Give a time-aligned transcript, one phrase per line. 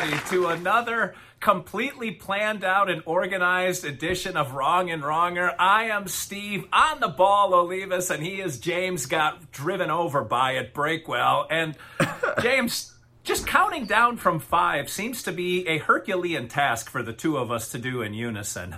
[0.00, 5.54] Everybody to another completely planned out and organized edition of Wrong and Wronger.
[5.58, 9.06] I am Steve on the ball, Olivas, and he is James.
[9.06, 11.76] Got driven over by it, Breakwell, and
[12.42, 12.94] James.
[13.22, 17.50] Just counting down from five seems to be a Herculean task for the two of
[17.50, 18.76] us to do in unison.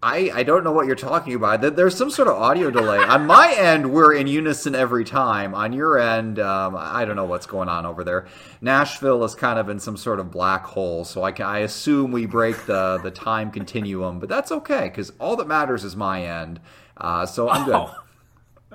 [0.00, 1.60] I, I don't know what you're talking about.
[1.60, 2.98] There's some sort of audio delay.
[2.98, 5.56] on my end, we're in unison every time.
[5.56, 8.28] On your end, um, I don't know what's going on over there.
[8.60, 12.12] Nashville is kind of in some sort of black hole, so I, can, I assume
[12.12, 16.24] we break the, the time continuum, but that's okay because all that matters is my
[16.24, 16.60] end.
[16.96, 17.74] Uh, so I'm good.
[17.74, 17.94] Oh,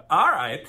[0.10, 0.66] all right.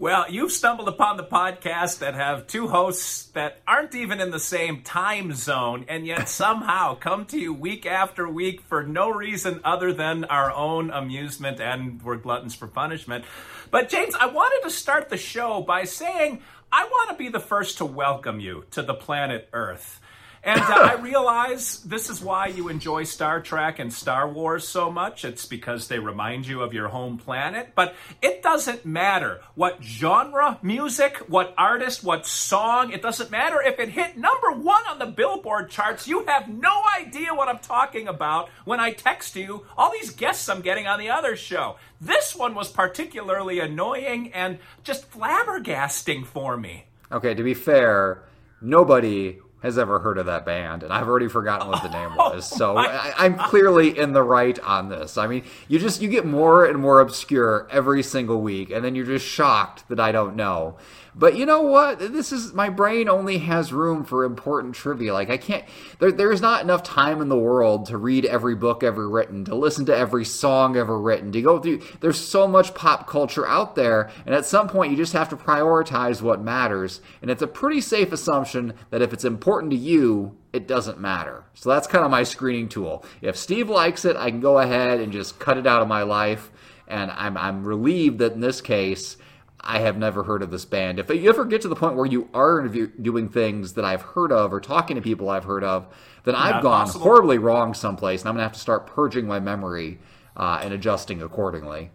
[0.00, 4.38] Well, you've stumbled upon the podcast that have two hosts that aren't even in the
[4.38, 9.60] same time zone and yet somehow come to you week after week for no reason
[9.64, 13.24] other than our own amusement and we're gluttons for punishment.
[13.72, 17.40] But James, I wanted to start the show by saying I want to be the
[17.40, 20.00] first to welcome you to the planet Earth.
[20.42, 24.90] And uh, I realize this is why you enjoy Star Trek and Star Wars so
[24.90, 25.24] much.
[25.24, 27.72] It's because they remind you of your home planet.
[27.74, 32.92] But it doesn't matter what genre, music, what artist, what song.
[32.92, 36.06] It doesn't matter if it hit number one on the Billboard charts.
[36.06, 40.48] You have no idea what I'm talking about when I text you all these guests
[40.48, 41.76] I'm getting on the other show.
[42.00, 46.84] This one was particularly annoying and just flabbergasting for me.
[47.10, 48.22] Okay, to be fair,
[48.60, 52.30] nobody has ever heard of that band, and I've already forgotten what the name Oh
[52.30, 52.46] was.
[52.48, 55.18] So I, am clearly in the right on this.
[55.18, 58.94] I mean, you just you get more and more obscure every single week, and then
[58.94, 60.76] you're just shocked that I don't know.
[61.18, 61.98] But you know what?
[61.98, 65.12] This is my brain only has room for important trivia.
[65.12, 65.64] Like I can't.
[65.98, 69.56] There, there's not enough time in the world to read every book ever written, to
[69.56, 71.82] listen to every song ever written, to go through.
[71.98, 75.36] There's so much pop culture out there, and at some point you just have to
[75.36, 77.00] prioritize what matters.
[77.20, 81.44] And it's a pretty safe assumption that if it's important to you, it doesn't matter.
[81.54, 83.04] So that's kind of my screening tool.
[83.22, 86.04] If Steve likes it, I can go ahead and just cut it out of my
[86.04, 86.52] life.
[86.86, 89.16] And I'm, I'm relieved that in this case,
[89.60, 90.98] I have never heard of this band.
[90.98, 94.32] If you ever get to the point where you are doing things that I've heard
[94.32, 95.86] of or talking to people I've heard of,
[96.24, 97.04] then I've gone possible.
[97.04, 99.98] horribly wrong someplace, and I'm going to have to start purging my memory
[100.36, 101.90] uh, and adjusting accordingly.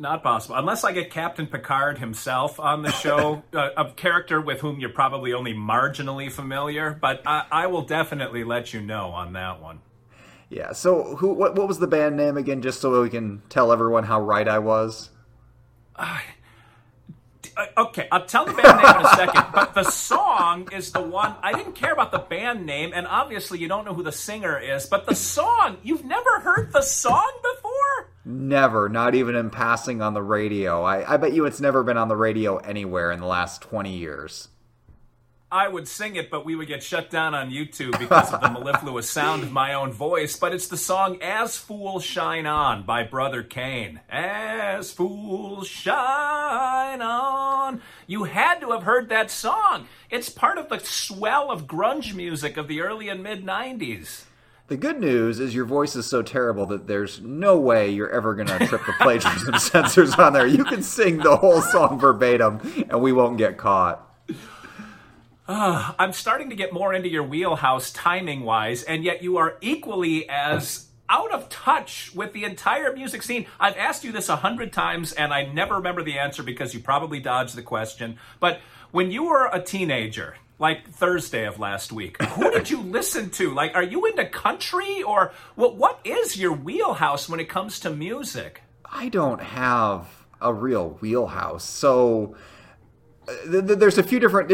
[0.00, 0.56] Not possible.
[0.56, 4.88] Unless I get Captain Picard himself on the show, uh, a character with whom you're
[4.88, 9.80] probably only marginally familiar, but I, I, will definitely let you know on that one.
[10.48, 11.34] Yeah, so who?
[11.34, 14.48] What, what was the band name again, just so we can tell everyone how right
[14.48, 15.10] I was?
[17.80, 21.34] Okay, I'll tell the band name in a second, but the song is the one
[21.40, 24.58] I didn't care about the band name, and obviously you don't know who the singer
[24.58, 28.10] is, but the song, you've never heard the song before?
[28.26, 30.82] Never, not even in passing on the radio.
[30.82, 33.96] I, I bet you it's never been on the radio anywhere in the last 20
[33.96, 34.48] years.
[35.52, 38.50] I would sing it, but we would get shut down on YouTube because of the
[38.52, 40.38] mellifluous sound of my own voice.
[40.38, 43.98] But it's the song As Fools Shine On by Brother Cane.
[44.08, 47.82] As Fools Shine On.
[48.06, 49.88] You had to have heard that song.
[50.08, 54.26] It's part of the swell of grunge music of the early and mid 90s.
[54.68, 58.36] The good news is your voice is so terrible that there's no way you're ever
[58.36, 60.46] going to trip the plagiarism censors on there.
[60.46, 64.06] You can sing the whole song verbatim and we won't get caught.
[65.50, 69.56] Uh, I'm starting to get more into your wheelhouse timing wise, and yet you are
[69.60, 73.46] equally as out of touch with the entire music scene.
[73.58, 76.78] I've asked you this a hundred times, and I never remember the answer because you
[76.78, 78.16] probably dodged the question.
[78.38, 78.60] But
[78.92, 83.52] when you were a teenager, like Thursday of last week, who did you listen to?
[83.52, 85.74] Like, are you into country, or what?
[85.74, 88.62] What is your wheelhouse when it comes to music?
[88.84, 90.06] I don't have
[90.40, 92.36] a real wheelhouse, so
[93.28, 94.50] Uh, there's a few different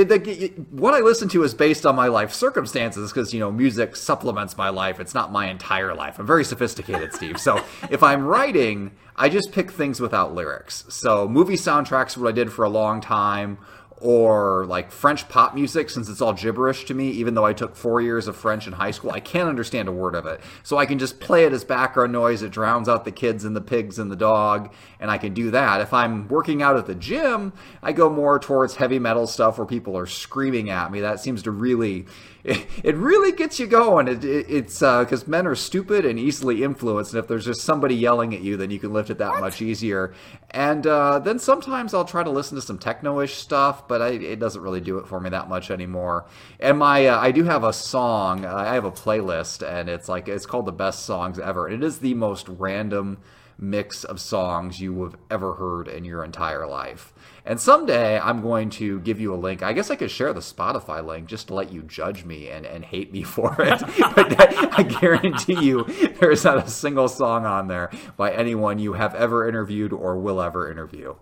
[0.72, 4.56] what i listen to is based on my life circumstances because you know music supplements
[4.56, 4.98] my life.
[4.98, 6.18] It's not my entire life.
[6.18, 7.38] I'm very sophisticated steve.
[7.40, 10.84] So if i'm writing i just pick things without lyrics.
[10.88, 13.58] So movie soundtracks what i did for a long time
[13.98, 17.74] or like French pop music, since it's all gibberish to me, even though I took
[17.74, 20.40] four years of French in high school, I can't understand a word of it.
[20.62, 22.42] So I can just play it as background noise.
[22.42, 25.50] It drowns out the kids and the pigs and the dog, and I can do
[25.50, 25.80] that.
[25.80, 27.52] If I'm working out at the gym,
[27.82, 31.00] I go more towards heavy metal stuff where people are screaming at me.
[31.00, 32.06] That seems to really
[32.46, 34.06] it, it really gets you going.
[34.06, 37.62] It, it, it's because uh, men are stupid and easily influenced, and if there's just
[37.62, 39.40] somebody yelling at you, then you can lift it that what?
[39.40, 40.14] much easier.
[40.52, 44.38] And uh, then sometimes I'll try to listen to some techno-ish stuff, but I, it
[44.38, 46.26] doesn't really do it for me that much anymore.
[46.60, 48.46] And my uh, I do have a song.
[48.46, 51.66] I have a playlist, and it's like it's called the best songs ever.
[51.66, 53.18] And it is the most random
[53.58, 57.12] mix of songs you have ever heard in your entire life.
[57.46, 59.62] And someday I'm going to give you a link.
[59.62, 62.66] I guess I could share the Spotify link just to let you judge me and,
[62.66, 63.80] and hate me for it.
[64.14, 65.84] but that, I guarantee you
[66.20, 70.42] there's not a single song on there by anyone you have ever interviewed or will
[70.42, 71.14] ever interview.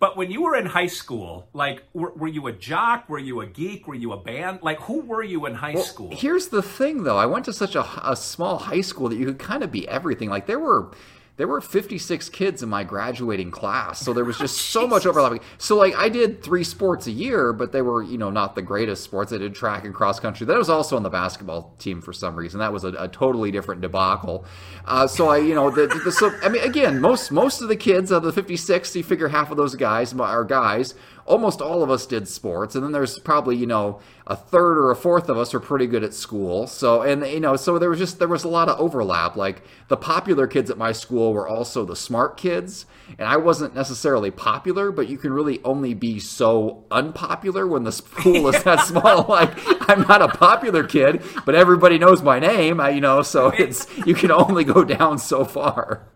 [0.01, 3.09] But when you were in high school, like, were, were, you a jock?
[3.09, 3.89] Were you a geek?
[3.89, 4.61] Were you a band?
[4.63, 6.11] Like, who were you in high well, school?
[6.13, 7.17] Here's the thing, though.
[7.17, 9.89] I went to such a, a small high school that you could kind of be
[9.89, 10.31] everything.
[10.31, 10.93] Like, there were
[11.39, 15.41] there were 56 kids in my graduating class so there was just so much overlapping
[15.57, 18.63] so like i did three sports a year but they were you know not the
[18.63, 19.33] greatest sports.
[19.33, 20.47] I did track and cross country.
[20.47, 22.61] That was also on the basketball team for some reason.
[22.61, 24.45] That was a, a totally different debacle.
[24.85, 27.77] Uh, so i you know the, the, so i mean again most most of the
[27.77, 30.95] kids of the 56 you figure half of those guys are guys
[31.29, 34.91] almost all of us did sports, and then there's probably you know a third or
[34.91, 36.67] a fourth of us are pretty good at school.
[36.67, 39.37] So and you know so there was just there was a lot of overlap.
[39.37, 42.87] Like the popular kids at my school were also the smart kids,
[43.19, 47.93] and I wasn't necessarily popular, but you can really only be so unpopular when the
[47.93, 49.27] school is that small.
[49.29, 49.53] Like
[49.89, 52.81] I'm not a popular kid, but everybody knows my name.
[52.81, 56.09] I, you know, so it's you can only go down so far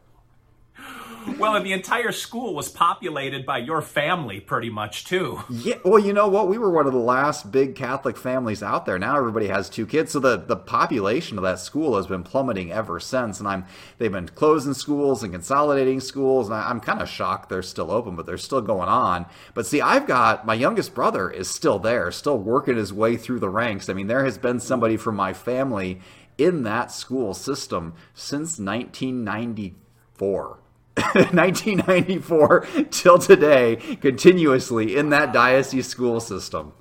[1.38, 5.40] well, and the entire school was populated by your family, pretty much too.
[5.50, 5.76] Yeah.
[5.84, 6.48] Well, you know what?
[6.48, 8.98] We were one of the last big Catholic families out there.
[8.98, 12.72] Now everybody has two kids, so the the population of that school has been plummeting
[12.72, 13.38] ever since.
[13.38, 13.64] And I'm
[13.98, 17.90] they've been closing schools and consolidating schools, and I, I'm kind of shocked they're still
[17.90, 19.26] open, but they're still going on.
[19.54, 23.40] But see, I've got my youngest brother is still there, still working his way through
[23.40, 23.88] the ranks.
[23.88, 26.00] I mean, there has been somebody from my family
[26.38, 30.58] in that school system since 1994.
[31.15, 36.73] 1994 till today, continuously in that diocese school system.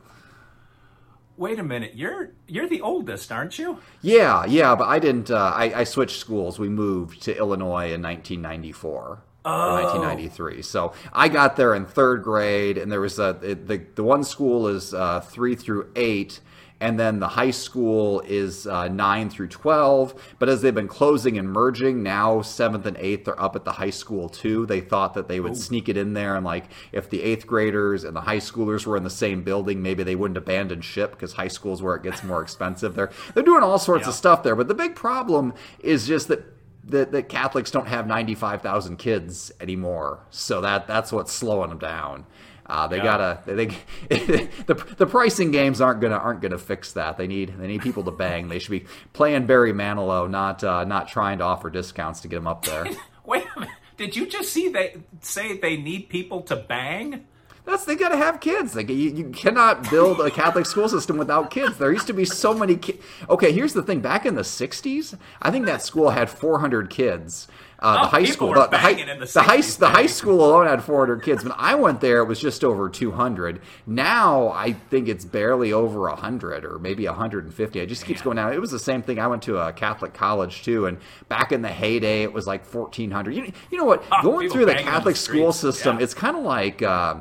[1.38, 3.80] Wait a minute, you're you're the oldest, aren't you?
[4.02, 5.32] Yeah, yeah, but I didn't.
[5.32, 6.60] Uh, I, I switched schools.
[6.60, 9.24] We moved to Illinois in 1994.
[9.44, 9.74] Oh.
[9.74, 10.62] 1993.
[10.62, 14.68] So I got there in third grade, and there was a the the one school
[14.68, 16.42] is uh, three through eight,
[16.82, 21.38] and then the high school is uh, 9 through 12 but as they've been closing
[21.38, 25.14] and merging now 7th and 8th are up at the high school too they thought
[25.14, 25.56] that they would Ooh.
[25.56, 28.98] sneak it in there and like if the 8th graders and the high schoolers were
[28.98, 32.04] in the same building maybe they wouldn't abandon ship because high school is where it
[32.04, 34.10] gets more expensive they're they're doing all sorts yeah.
[34.10, 36.44] of stuff there but the big problem is just that
[36.86, 40.20] that, that Catholics don't have 95,000 kids anymore.
[40.32, 42.26] So that that's what's slowing them down.
[42.72, 43.04] Uh, they yeah.
[43.04, 47.18] gotta they, they the the pricing games aren't gonna aren't gonna fix that.
[47.18, 48.48] They need they need people to bang.
[48.48, 52.38] They should be playing Barry Manilow, not uh, not trying to offer discounts to get
[52.38, 52.86] them up there.
[53.26, 53.76] Wait a minute.
[53.98, 57.26] Did you just see they say they need people to bang?
[57.66, 58.74] That's they got to have kids.
[58.74, 61.78] Like you, you, cannot build a Catholic school system without kids.
[61.78, 63.04] There used to be so many kids.
[63.30, 64.00] Okay, here's the thing.
[64.00, 67.48] Back in the '60s, I think that school had 400 kids.
[67.82, 70.68] Uh, oh, the high school, the, the, high, the, the high, the high school alone
[70.68, 71.44] had 400 kids.
[71.44, 73.60] When I went there, it was just over 200.
[73.88, 77.80] Now I think it's barely over 100 or maybe 150.
[77.80, 78.54] It just keeps going down.
[78.54, 79.18] It was the same thing.
[79.18, 82.72] I went to a Catholic college too, and back in the heyday, it was like
[82.72, 83.34] 1,400.
[83.34, 84.04] You, you know what?
[84.12, 86.04] Oh, going through the Catholic school system, yeah.
[86.04, 86.84] it's kind of like.
[86.84, 87.16] Uh,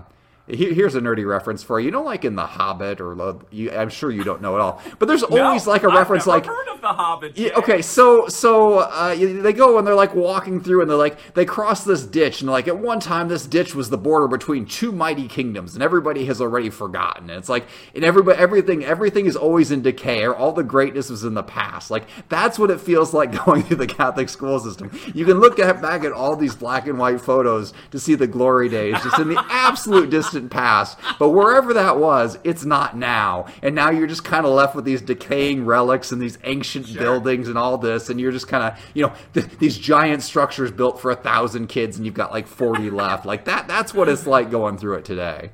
[0.57, 1.87] here's a nerdy reference for you.
[1.87, 4.83] You know, like in The Hobbit, or you, I'm sure you don't know it all,
[4.99, 7.37] but there's always no, like a reference, like heard of The Hobbit.
[7.37, 11.35] Yeah, okay, so so uh, they go and they're like walking through, and they're like
[11.35, 14.67] they cross this ditch, and like at one time this ditch was the border between
[14.67, 17.31] two mighty kingdoms, and everybody has already forgotten.
[17.31, 20.25] And it's like and everybody everything everything is always in decay.
[20.25, 21.91] Or all the greatness was in the past.
[21.91, 24.91] Like that's what it feels like going through the Catholic school system.
[25.15, 28.27] You can look at, back at all these black and white photos to see the
[28.27, 30.99] glory days, just in the absolute distant distant past.
[31.19, 33.47] But wherever that was, it's not now.
[33.63, 37.01] And now you're just kind of left with these decaying relics and these ancient sure.
[37.01, 38.09] buildings and all this.
[38.09, 41.69] And you're just kind of, you know, th- these giant structures built for a thousand
[41.69, 43.27] kids and you've got like 40 left.
[43.27, 45.51] Like that, that's what it's like going through it today.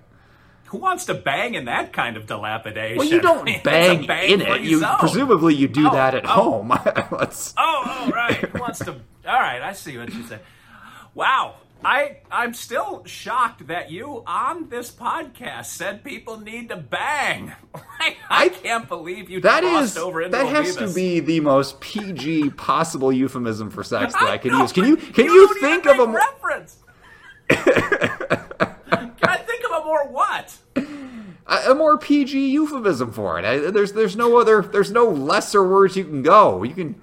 [0.70, 2.98] Who wants to bang in that kind of dilapidation?
[2.98, 4.62] Well, you don't bang, bang in it.
[4.62, 6.28] You presumably you do oh, that at oh.
[6.28, 6.72] home.
[6.86, 8.34] oh, oh, right.
[8.34, 8.90] Who wants to?
[8.92, 10.40] All right, I see what you say.
[11.14, 11.54] Wow,
[11.86, 17.52] I I'm still shocked that you on this podcast said people need to bang.
[17.76, 21.80] I, I can't believe you that is, over into That has to be the most
[21.80, 24.72] PG possible euphemism for sex that I, I can use.
[24.72, 26.78] Can you can you, you think of a more reference?
[27.48, 27.60] can
[29.22, 30.58] I think of a more what?
[30.74, 33.44] a, a more PG euphemism for it.
[33.44, 36.64] I, there's there's no other there's no lesser words you can go.
[36.64, 37.00] You can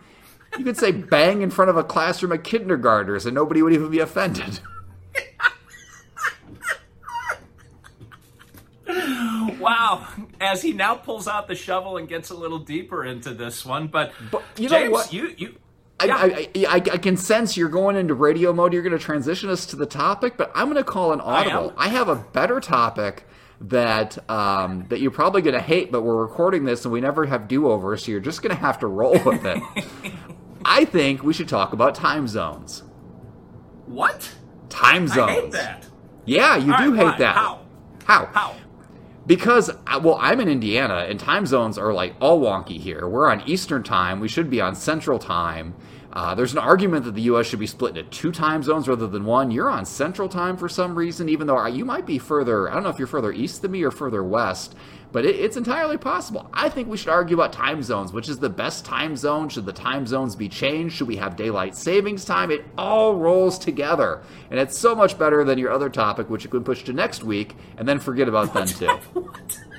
[0.57, 3.89] you could say bang in front of a classroom of kindergartners and nobody would even
[3.89, 4.59] be offended.
[9.63, 10.07] wow.
[10.39, 13.87] As he now pulls out the shovel and gets a little deeper into this one,
[13.87, 15.13] but, but you James, know what?
[15.13, 15.57] You you
[16.05, 16.15] yeah.
[16.17, 18.73] I, I, I, I, can sense you're going into radio mode.
[18.73, 21.73] You're going to transition us to the topic, but I'm going to call an audible.
[21.77, 23.25] I, I have a better topic
[23.61, 27.25] that um, that you're probably going to hate, but we're recording this and we never
[27.25, 29.61] have do overs, so you're just going to have to roll with it.
[30.65, 32.83] I think we should talk about time zones.
[33.85, 34.29] What?
[34.69, 35.29] Time zones.
[35.29, 35.85] I hate that.
[36.25, 37.17] Yeah, you All do right, hate why?
[37.17, 37.35] that.
[37.35, 37.59] How?
[38.05, 38.25] How?
[38.27, 38.55] How?
[39.25, 43.07] Because uh, well, I'm in Indiana, and time zones are like all wonky here.
[43.07, 44.19] We're on Eastern time.
[44.19, 45.75] We should be on Central time.
[46.13, 47.47] Uh, there's an argument that the U.S.
[47.47, 49.49] should be split into two time zones rather than one.
[49.49, 52.69] You're on Central Time for some reason, even though you might be further.
[52.69, 54.75] I don't know if you're further east than me or further west,
[55.11, 56.47] but it, it's entirely possible.
[56.53, 58.13] I think we should argue about time zones.
[58.13, 59.49] Which is the best time zone?
[59.49, 60.95] Should the time zones be changed?
[60.95, 62.51] Should we have daylight savings time?
[62.51, 66.49] It all rolls together, and it's so much better than your other topic, which you
[66.51, 68.99] can push to next week and then forget about then too.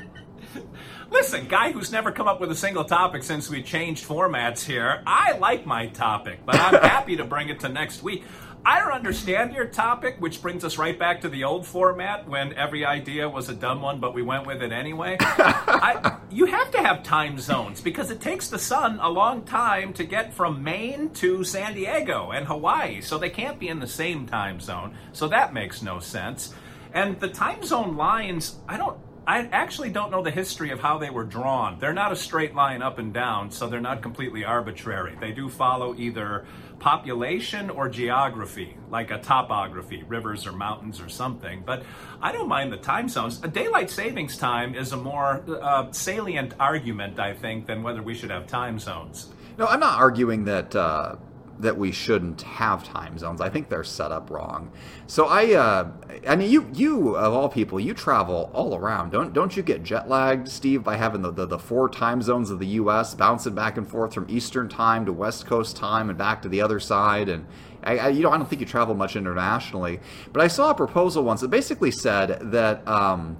[1.14, 5.00] Listen, guy who's never come up with a single topic since we changed formats here,
[5.06, 8.24] I like my topic, but I'm happy to bring it to next week.
[8.66, 12.52] I don't understand your topic, which brings us right back to the old format when
[12.54, 15.16] every idea was a dumb one, but we went with it anyway.
[15.20, 19.92] I, you have to have time zones because it takes the sun a long time
[19.92, 23.86] to get from Maine to San Diego and Hawaii, so they can't be in the
[23.86, 24.96] same time zone.
[25.12, 26.52] So that makes no sense.
[26.92, 30.98] And the time zone lines, I don't I actually don't know the history of how
[30.98, 31.78] they were drawn.
[31.78, 35.16] They're not a straight line up and down, so they're not completely arbitrary.
[35.18, 36.44] They do follow either
[36.78, 41.62] population or geography, like a topography, rivers or mountains or something.
[41.64, 41.84] But
[42.20, 43.42] I don't mind the time zones.
[43.42, 48.14] A daylight savings time is a more uh, salient argument, I think, than whether we
[48.14, 49.28] should have time zones.
[49.56, 50.76] No, I'm not arguing that.
[50.76, 51.16] Uh
[51.58, 53.40] that we shouldn't have time zones.
[53.40, 54.72] I think they're set up wrong.
[55.06, 55.90] So I, uh,
[56.26, 59.10] I mean, you, you of all people, you travel all around.
[59.10, 62.50] Don't, don't you get jet lagged, Steve, by having the, the, the four time zones
[62.50, 63.14] of the U.S.
[63.14, 66.60] bouncing back and forth from Eastern time to West Coast time and back to the
[66.60, 67.28] other side?
[67.28, 67.46] And
[67.82, 70.00] I, I you know, I don't think you travel much internationally.
[70.32, 73.36] But I saw a proposal once that basically said that um,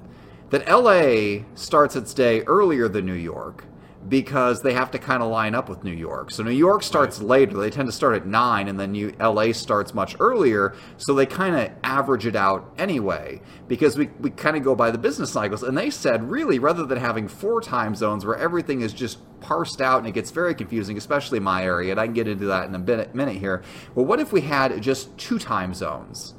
[0.51, 1.45] that L.A.
[1.55, 3.65] starts its day earlier than New York
[4.09, 6.31] because they have to kind of line up with New York.
[6.31, 7.29] So New York starts right.
[7.29, 7.57] later.
[7.57, 11.27] They tend to start at 9 and then New, LA starts much earlier, so they
[11.27, 15.33] kind of average it out anyway because we we kind of go by the business
[15.33, 19.19] cycles and they said really rather than having four time zones where everything is just
[19.41, 22.47] parsed out and it gets very confusing, especially my area, and I can get into
[22.47, 23.63] that in a minute, minute here.
[23.95, 26.35] Well, what if we had just two time zones?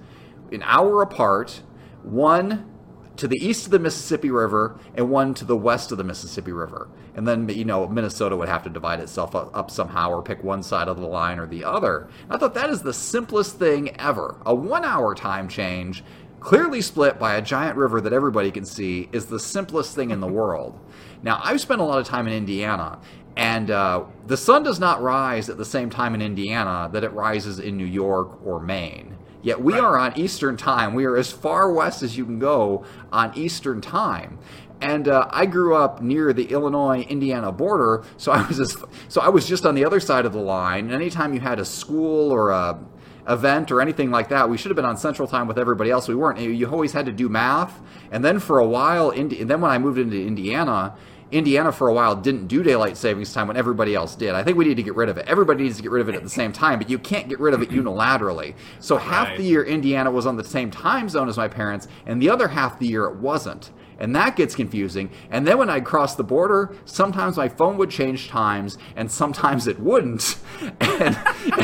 [0.51, 1.62] An hour apart,
[2.03, 2.75] one
[3.17, 6.51] to the east of the Mississippi River and one to the west of the Mississippi
[6.51, 6.89] River.
[7.15, 10.63] And then, you know, Minnesota would have to divide itself up somehow or pick one
[10.63, 12.10] side of the line or the other.
[12.24, 14.36] And I thought that is the simplest thing ever.
[14.45, 16.03] A one hour time change,
[16.39, 20.19] clearly split by a giant river that everybody can see, is the simplest thing in
[20.19, 20.79] the world.
[21.24, 23.00] Now, I've spent a lot of time in Indiana,
[23.38, 27.12] and uh, the sun does not rise at the same time in Indiana that it
[27.13, 29.14] rises in New York or Maine.
[29.45, 29.83] Yet we right.
[29.83, 30.95] are on Eastern time.
[30.95, 34.39] We are as far west as you can go on Eastern time.
[34.81, 39.29] And uh, I grew up near the Illinois-Indiana border, so I was just, so I
[39.29, 40.85] was just on the other side of the line.
[40.85, 42.79] And anytime you had a school or a
[43.27, 46.07] event or anything like that, we should have been on Central Time with everybody else.
[46.07, 46.39] We weren't.
[46.39, 47.79] You always had to do math.
[48.11, 50.95] And then for a while, and then when I moved into Indiana,
[51.32, 54.36] Indiana for a while didn't do daylight savings time when everybody else did.
[54.36, 55.27] I think we need to get rid of it.
[55.27, 57.39] Everybody needs to get rid of it at the same time, but you can't get
[57.39, 58.53] rid of it unilaterally.
[58.79, 59.38] So half right.
[59.38, 62.48] the year Indiana was on the same time zone as my parents, and the other
[62.48, 65.09] half the year it wasn't and that gets confusing.
[65.29, 69.67] And then when I'd cross the border, sometimes my phone would change times, and sometimes
[69.67, 70.37] it wouldn't.
[70.79, 71.17] and,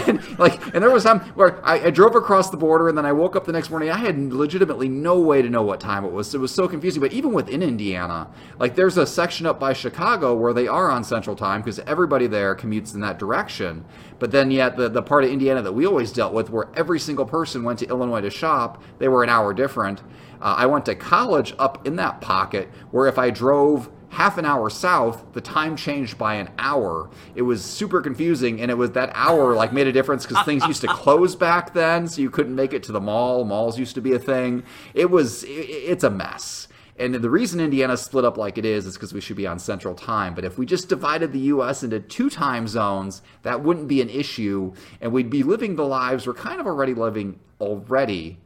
[0.08, 3.06] and like, and there was some where I, I, drove across the border, and then
[3.06, 3.90] I woke up the next morning.
[3.90, 6.34] I had legitimately no way to know what time it was.
[6.34, 7.02] It was so confusing.
[7.02, 11.04] But even within Indiana, like there's a section up by Chicago where they are on
[11.04, 13.86] Central Time because everybody there commutes in that direction.
[14.20, 17.00] But then yet the the part of Indiana that we always dealt with, where every
[17.00, 20.02] single person went to Illinois to shop, they were an hour different.
[20.42, 24.46] Uh, I went to college up in that pocket where if I drove half an
[24.46, 27.10] hour south, the time changed by an hour.
[27.34, 30.66] It was super confusing, and it was that hour like made a difference because things
[30.66, 33.46] used to close back then, so you couldn't make it to the mall.
[33.46, 34.64] Malls used to be a thing.
[34.94, 36.68] It was it, it's a mess.
[37.00, 39.58] And the reason Indiana split up like it is is because we should be on
[39.58, 40.36] Central Time.
[40.36, 41.82] But if we just divided the U.S.
[41.82, 46.28] into two time zones, that wouldn't be an issue, and we'd be living the lives
[46.28, 48.40] we're kind of already living already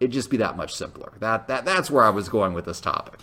[0.00, 1.12] it'd just be that much simpler.
[1.20, 3.20] That that that's where I was going with this topic.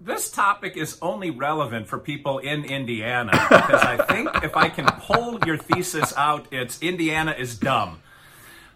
[0.00, 4.86] this topic is only relevant for people in Indiana because I think if I can
[4.86, 8.00] pull your thesis out, it's Indiana is dumb.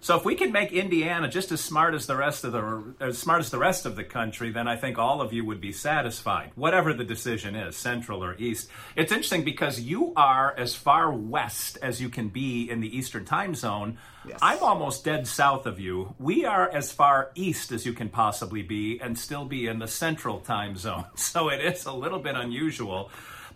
[0.03, 3.19] So if we can make Indiana just as smart as the rest of the as
[3.19, 5.73] smart as the rest of the country, then I think all of you would be
[5.73, 8.71] satisfied, whatever the decision is, central or east.
[8.97, 13.27] It's interesting because you are as far west as you can be in the Eastern
[13.27, 13.99] Time Zone.
[14.27, 14.39] Yes.
[14.41, 16.15] I'm almost dead south of you.
[16.19, 19.89] We are as far east as you can possibly be and still be in the
[19.89, 21.05] Central Time Zone.
[21.15, 23.11] So it is a little bit unusual.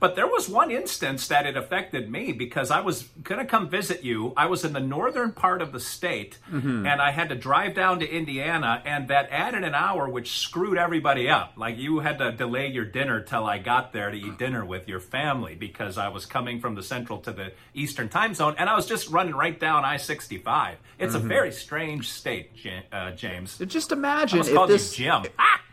[0.04, 3.70] But there was one instance that it affected me because I was going to come
[3.70, 4.34] visit you.
[4.36, 6.84] I was in the northern part of the state Mm-hmm.
[6.86, 10.76] and I had to drive down to Indiana, and that added an hour, which screwed
[10.76, 11.54] everybody up.
[11.56, 14.88] Like you had to delay your dinner till I got there to eat dinner with
[14.88, 18.68] your family because I was coming from the central to the eastern time zone and
[18.68, 20.76] I was just running right down I 65.
[20.98, 21.24] It's Mm-hmm.
[21.24, 22.50] a very strange state,
[22.92, 23.56] uh, James.
[23.66, 24.92] Just imagine if this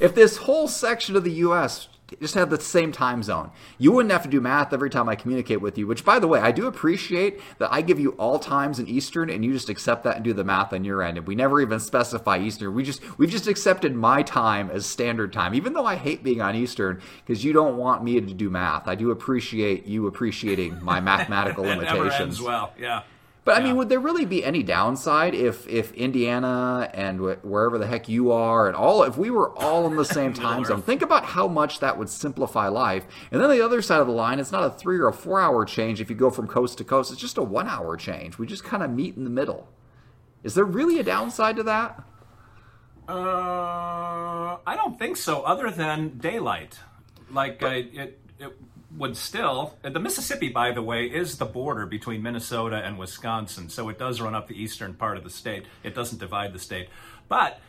[0.00, 1.88] if this whole section of the U.S.
[2.20, 5.16] just have the same time zone, you wouldn't have to do math every time I
[5.16, 5.86] communicate with you.
[5.86, 9.30] Which, by the way, I do appreciate that I give you all times in Eastern,
[9.30, 11.18] and you just accept that and do the math on your end.
[11.18, 12.74] And we never even specify Eastern.
[12.74, 16.40] We just we've just accepted my time as standard time, even though I hate being
[16.40, 18.88] on Eastern because you don't want me to do math.
[18.88, 22.40] I do appreciate you appreciating my mathematical limitations.
[22.40, 22.72] well.
[22.78, 23.02] Yeah.
[23.44, 27.76] But I mean, would there really be any downside if if Indiana and wh- wherever
[27.76, 30.80] the heck you are and all if we were all in the same time zone?
[30.80, 33.04] Think about how much that would simplify life.
[33.32, 35.40] And then the other side of the line, it's not a three or a four
[35.40, 37.10] hour change if you go from coast to coast.
[37.10, 38.38] It's just a one hour change.
[38.38, 39.68] We just kind of meet in the middle.
[40.44, 42.00] Is there really a downside to that?
[43.08, 45.42] Uh, I don't think so.
[45.42, 46.78] Other than daylight,
[47.30, 48.56] like uh, it, it
[48.96, 49.74] would still.
[49.82, 54.20] The Mississippi, by the way, is the border between Minnesota and Wisconsin, so it does
[54.20, 55.64] run up the eastern part of the state.
[55.82, 56.88] It doesn't divide the state,
[57.28, 57.60] but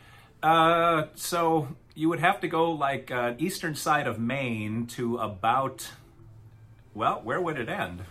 [0.42, 5.90] uh, so you would have to go like uh, eastern side of Maine to about.
[6.94, 8.04] Well, where would it end?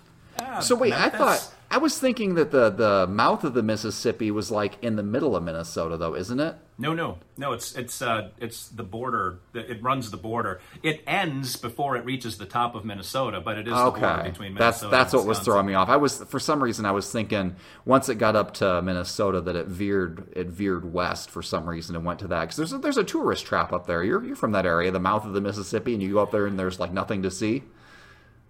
[0.44, 4.30] Ah, So wait, I thought I was thinking that the the mouth of the Mississippi
[4.30, 6.56] was like in the middle of Minnesota, though, isn't it?
[6.78, 7.52] No, no, no.
[7.52, 9.38] It's it's uh, it's the border.
[9.54, 10.60] It runs the border.
[10.82, 14.30] It ends before it reaches the top of Minnesota, but it is the border Okay,
[14.30, 14.90] between Minnesota.
[14.90, 15.88] that's and what was throwing me off.
[15.88, 19.54] I was for some reason I was thinking once it got up to Minnesota that
[19.54, 22.78] it veered it veered west for some reason and went to that because there's a,
[22.78, 24.02] there's a tourist trap up there.
[24.02, 26.46] You're you're from that area, the mouth of the Mississippi, and you go up there
[26.46, 27.62] and there's like nothing to see.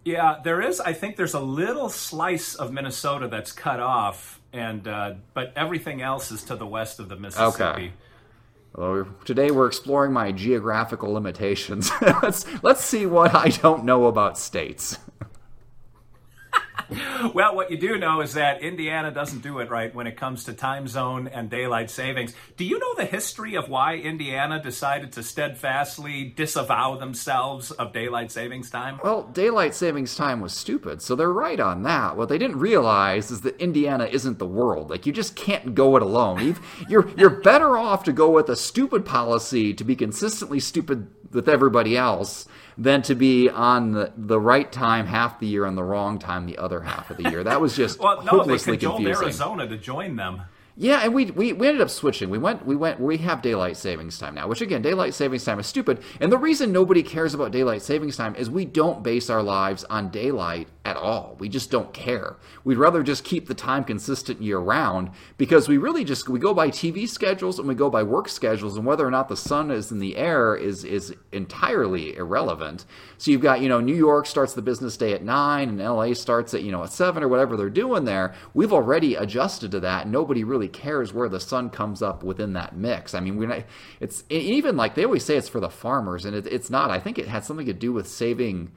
[0.04, 0.80] Yeah, there is.
[0.80, 6.02] I think there's a little slice of Minnesota that's cut off, and uh, but everything
[6.02, 7.62] else is to the west of the Mississippi.
[7.62, 7.92] Okay.
[8.74, 11.90] Well, today we're exploring my geographical limitations.
[12.22, 14.98] let's let's see what I don't know about states.
[17.34, 20.44] Well, what you do know is that Indiana doesn't do it right when it comes
[20.44, 22.34] to time zone and daylight savings.
[22.56, 28.30] Do you know the history of why Indiana decided to steadfastly disavow themselves of daylight
[28.32, 29.00] savings time?
[29.02, 32.16] Well, daylight savings time was stupid, so they're right on that.
[32.16, 34.90] What they didn't realize is that Indiana isn't the world.
[34.90, 36.56] Like you just can't go it alone.
[36.88, 41.48] You're you're better off to go with a stupid policy to be consistently stupid with
[41.48, 42.46] everybody else
[42.78, 46.46] than to be on the, the right time half the year and the wrong time
[46.46, 47.42] the other half of the year.
[47.44, 49.24] That was just Well, no, they cajoled confusing.
[49.24, 50.42] Arizona to join them.
[50.74, 52.30] Yeah, and we, we we ended up switching.
[52.30, 55.58] We went we went we have daylight savings time now, which again, daylight savings time
[55.60, 56.02] is stupid.
[56.18, 59.84] And the reason nobody cares about daylight savings time is we don't base our lives
[59.84, 61.36] on daylight at all.
[61.38, 62.36] We just don't care.
[62.64, 66.54] We'd rather just keep the time consistent year round because we really just we go
[66.54, 69.70] by TV schedules and we go by work schedules and whether or not the sun
[69.70, 72.86] is in the air is is entirely irrelevant.
[73.18, 76.14] So you've got, you know, New York starts the business day at 9 and LA
[76.14, 78.34] starts at, you know, at 7 or whatever they're doing there.
[78.54, 80.08] We've already adjusted to that.
[80.08, 83.14] Nobody really cares where the sun comes up within that mix.
[83.14, 83.64] I mean, we're not,
[84.00, 86.90] it's even like they always say it's for the farmers and it, it's not.
[86.90, 88.72] I think it had something to do with saving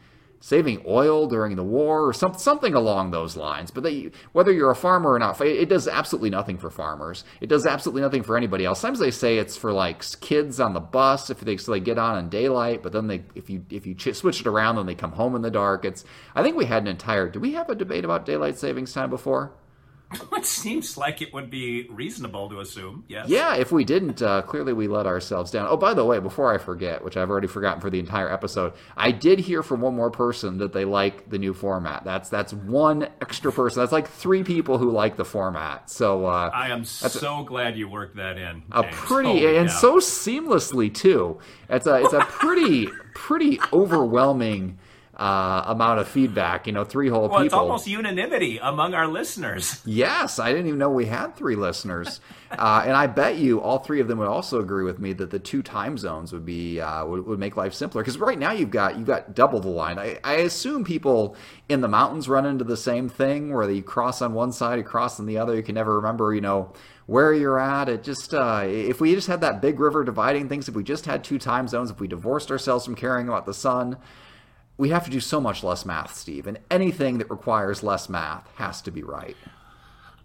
[0.46, 3.72] saving oil during the war or some, something along those lines.
[3.72, 7.24] But they, whether you're a farmer or not, it does absolutely nothing for farmers.
[7.42, 8.80] It does absolutely nothing for anybody else.
[8.80, 11.98] Sometimes they say it's for like kids on the bus if they so they get
[11.98, 14.86] on in daylight, but then they if you if you ch- switch it around, then
[14.86, 15.84] they come home in the dark.
[15.84, 17.28] It's I think we had an entire.
[17.28, 19.52] Do we have a debate about daylight savings time before?
[20.38, 23.04] It seems like it would be reasonable to assume.
[23.08, 23.28] Yes.
[23.30, 25.66] Yeah, if we didn't, uh, clearly we let ourselves down.
[25.70, 28.74] Oh, by the way, before I forget, which I've already forgotten for the entire episode,
[28.96, 32.04] I did hear from one more person that they like the new format.
[32.04, 33.82] That's that's one extra person.
[33.82, 35.90] That's like three people who like the format.
[35.90, 38.64] So uh, I am so glad you worked that in.
[38.72, 39.76] a pretty Holy and cow.
[39.76, 41.40] so seamlessly too.
[41.70, 44.78] It's a it's a pretty pretty overwhelming
[45.16, 46.68] uh, amount of feedback.
[46.68, 47.46] You know, three whole well, people.
[47.46, 49.82] it's almost unanimity among our listeners.
[49.86, 52.20] Yes, I didn't even know we had three listeners,
[52.52, 55.30] uh, and I bet you all three of them would also agree with me that
[55.30, 58.02] the two time zones would be uh, would, would make life simpler.
[58.02, 59.98] Because right now you've got you've got double the line.
[59.98, 61.36] I, I assume people
[61.70, 64.84] in the mountains run into the same thing where you cross on one side, you
[64.84, 65.56] cross on the other.
[65.56, 66.74] You can never remember, you know,
[67.06, 67.88] where you're at.
[67.88, 71.06] It just uh, if we just had that big river dividing things, if we just
[71.06, 73.98] had two time zones, if we divorced ourselves from caring about the sun
[74.78, 78.48] we have to do so much less math, Steve, and anything that requires less math
[78.56, 79.38] has to be right.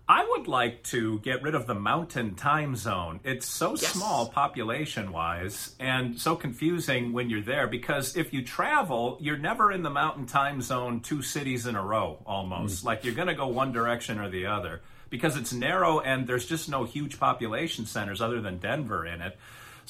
[0.09, 3.21] I would like to get rid of the mountain time zone.
[3.23, 3.93] It's so Yes.
[3.93, 9.71] small population wise and so confusing when you're there because if you travel, you're never
[9.71, 12.81] in the mountain time zone two cities in a row almost.
[12.81, 12.89] Hmm.
[12.89, 16.47] Like you're going to go one direction or the other because it's narrow and there's
[16.47, 19.39] just no huge population centers other than Denver in it.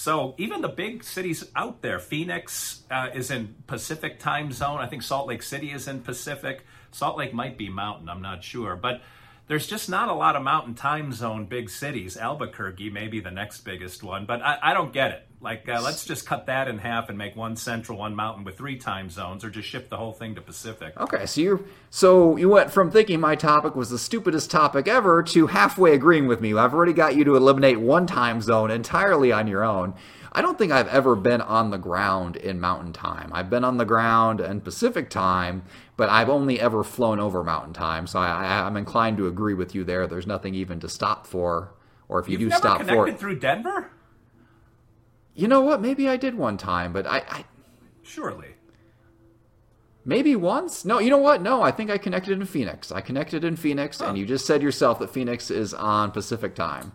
[0.01, 4.79] So even the big cities out there, Phoenix uh, is in Pacific time zone.
[4.79, 6.65] I think Salt Lake City is in Pacific.
[6.91, 8.09] Salt Lake might be mountain.
[8.09, 9.03] I'm not sure, but
[9.51, 12.17] there's just not a lot of mountain time zone big cities.
[12.17, 15.27] Albuquerque may be the next biggest one, but I, I don't get it.
[15.41, 18.57] Like, uh, let's just cut that in half and make one central, one mountain with
[18.57, 20.97] three time zones, or just shift the whole thing to Pacific.
[20.97, 25.21] Okay, so you so you went from thinking my topic was the stupidest topic ever
[25.25, 26.55] to halfway agreeing with me.
[26.55, 29.95] I've already got you to eliminate one time zone entirely on your own.
[30.33, 33.31] I don't think I've ever been on the ground in mountain time.
[33.33, 35.65] I've been on the ground in Pacific time,
[35.97, 38.07] but I've only ever flown over mountain time.
[38.07, 40.07] So I, I, I'm inclined to agree with you there.
[40.07, 41.75] There's nothing even to stop for,
[42.09, 43.91] or if you You've do stop for it, through Denver?
[45.35, 45.81] you know what?
[45.81, 47.45] Maybe I did one time, but I, I
[48.03, 48.49] Surely.
[50.05, 50.85] Maybe once?
[50.85, 51.43] No, you know what?
[51.43, 52.91] No, I think I connected in Phoenix.
[52.91, 56.93] I connected in Phoenix, and you just said yourself that Phoenix is on Pacific time.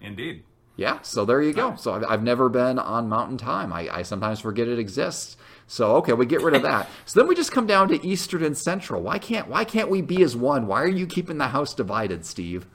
[0.00, 0.44] Indeed.
[0.80, 1.76] Yeah, so there you go.
[1.76, 3.70] So I've, I've never been on Mountain Time.
[3.70, 5.36] I, I sometimes forget it exists.
[5.66, 6.88] So okay, we get rid of that.
[7.04, 9.02] so then we just come down to Eastern and Central.
[9.02, 10.66] Why can't Why can't we be as one?
[10.66, 12.66] Why are you keeping the house divided, Steve?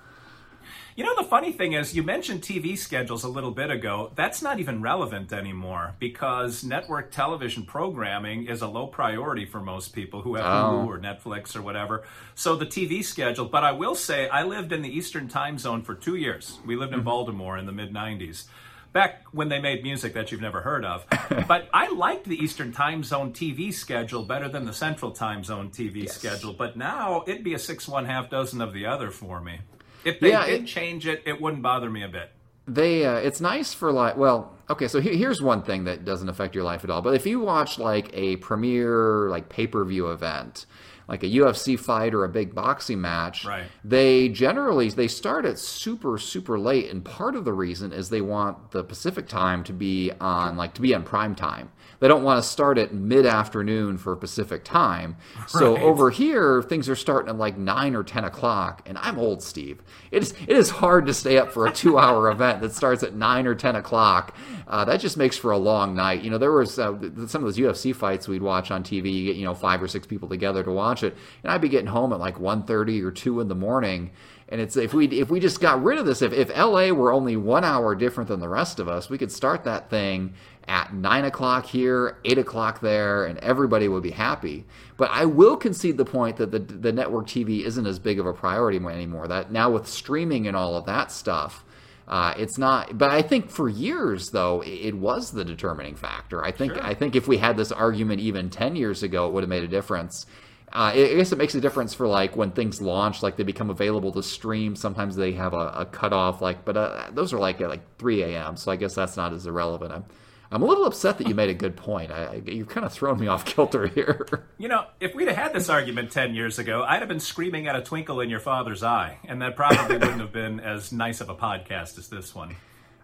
[0.96, 4.14] You know, the funny thing is, you mentioned TV schedules a little bit ago.
[4.16, 9.92] That's not even relevant anymore because network television programming is a low priority for most
[9.92, 10.88] people who have Hulu oh.
[10.88, 12.06] or Netflix or whatever.
[12.34, 15.82] So the TV schedule, but I will say, I lived in the Eastern time zone
[15.82, 16.60] for two years.
[16.66, 17.10] We lived in mm-hmm.
[17.10, 18.46] Baltimore in the mid 90s.
[18.94, 21.06] Back when they made music that you've never heard of.
[21.50, 25.72] but I liked the Eastern time zone TV schedule better than the Central time zone
[25.72, 26.54] TV schedule.
[26.54, 29.60] But now it'd be a six one half dozen of the other for me.
[30.06, 32.30] If they Yeah, did it- change it, it wouldn't bother me a bit.
[32.68, 36.30] they uh, it's nice for like well okay so here, here's one thing that doesn't
[36.30, 40.66] affect your life at all but if you watch like a premiere like pay-per-view event
[41.08, 43.66] like a UFC fight or a big boxing match Right.
[43.84, 46.90] they generally they start at super super late.
[46.90, 50.74] And part of the reason is they want the Pacific time to be on like
[50.76, 51.70] to be on prime time.
[52.00, 55.16] They don't want to start at mid-afternoon for Pacific time.
[55.48, 59.42] So over here things are starting at like 9 or 10 o'clock and i'm old
[59.42, 59.82] steve.
[60.12, 63.04] It is, it is hard to stay up for a two hour event that starts
[63.04, 64.36] at 9 or 10 o'clock.
[64.68, 66.22] Uh, that just makes for a long night.
[66.24, 69.26] You know there was uh, some of those ufc fights we'd watch on tv you
[69.26, 71.88] get you know five or six people together to watch it and i'd be getting
[71.88, 74.12] home at like 1.30 or 2 in the morning
[74.48, 77.12] and it's if we if we just got rid of this, if, if LA were
[77.12, 80.36] only one hour different than the rest of us, we could start that thing
[80.68, 84.66] at nine o'clock here, eight o'clock there, and everybody would be happy.
[84.98, 88.28] But I will concede the point that the the network TV isn't as big of
[88.28, 89.28] a priority anymore.
[89.28, 91.66] That now with streaming and all of that stuff,
[92.08, 93.00] uh, it's not.
[93.00, 96.46] But I think for years though, it, it was the determining factor.
[96.46, 96.84] I think Sure.
[96.84, 99.64] I think if we had this argument even ten years ago, it would have made
[99.64, 100.28] a difference.
[100.76, 103.70] Uh, I guess it makes a difference for like when things launch, like they become
[103.70, 104.76] available to stream.
[104.76, 108.24] Sometimes they have a, a cutoff, like, but uh, those are like at like 3
[108.24, 108.58] a.m.
[108.58, 109.94] So I guess that's not as irrelevant.
[109.94, 110.04] I'm,
[110.52, 112.12] I'm a little upset that you made a good point.
[112.12, 114.28] I, I, you're kind of thrown me off kilter here.
[114.58, 117.68] You know, if we'd have had this argument 10 years ago, I'd have been screaming
[117.68, 121.20] at a twinkle in your father's eye, and that probably wouldn't have been as nice
[121.20, 122.56] of a podcast as this one.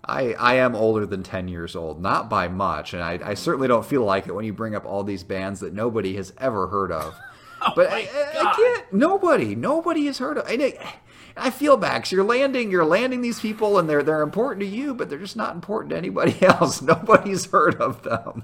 [0.03, 3.67] I, I am older than 10 years old, not by much, and I, I certainly
[3.67, 6.67] don't feel like it when you bring up all these bands that nobody has ever
[6.67, 7.13] heard of.
[7.61, 7.99] Oh but I,
[8.39, 8.93] I, can't.
[8.93, 10.47] Nobody, nobody has heard of.
[10.47, 10.95] And I,
[11.37, 14.67] I feel bad 'cause you're landing, you're landing these people, and they're they're important to
[14.67, 16.81] you, but they're just not important to anybody else.
[16.81, 18.43] Nobody's heard of them.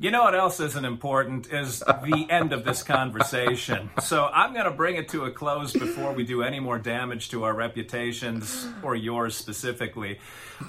[0.00, 3.90] You know what else isn't important is the end of this conversation.
[4.00, 7.30] So I'm going to bring it to a close before we do any more damage
[7.30, 10.20] to our reputations or yours specifically.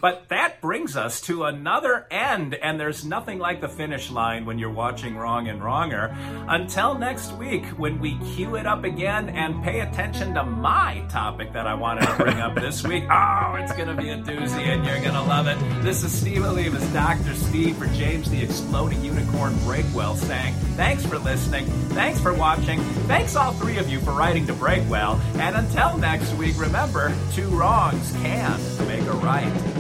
[0.02, 4.58] But that brings us to another end, and there's nothing like the finish line when
[4.58, 6.16] you're watching Wrong and Wronger.
[6.48, 11.54] Until next week, when we cue it up again and pay attention to my topic
[11.54, 13.04] that I wanted to bring up this week.
[13.12, 15.58] Oh, it's going to be a doozy, and you're going to love it.
[15.84, 17.36] This is Steve Olivas, Dr.
[17.36, 19.19] Steve for James the Exploding Unicorn.
[19.20, 24.12] Unicorn Breakwell saying, Thanks for listening, thanks for watching, thanks all three of you for
[24.12, 29.79] writing to Breakwell, and until next week, remember, two wrongs can make a right.